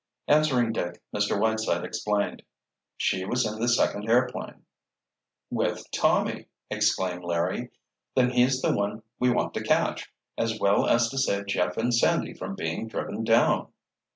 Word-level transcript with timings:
Answering 0.27 0.71
Dick, 0.73 0.99
Mr. 1.15 1.39
Whiteside 1.39 1.85
explained. 1.85 2.41
"She 2.97 3.23
was 3.23 3.45
in 3.45 3.59
the 3.59 3.67
second 3.69 4.09
airplane." 4.09 4.65
"With 5.51 5.85
Tommy!" 5.91 6.47
exclaimed 6.71 7.23
Larry. 7.23 7.69
"Then 8.15 8.31
he's 8.31 8.63
the 8.63 8.73
one 8.73 9.03
we 9.19 9.29
want 9.29 9.53
to 9.53 9.63
catch, 9.63 10.11
as 10.39 10.59
well 10.59 10.87
as 10.87 11.07
to 11.09 11.19
save 11.19 11.45
Jeff 11.45 11.77
and 11.77 11.93
Sandy 11.93 12.33
from 12.33 12.55
being 12.55 12.87
driven 12.87 13.23
down." 13.23 13.67